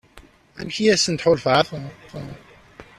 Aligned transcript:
Amek 0.59 0.77
i 0.79 0.85
asent-tḥulfaḍ? 0.93 1.67